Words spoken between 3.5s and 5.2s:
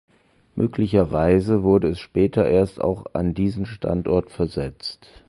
Standort versetzt.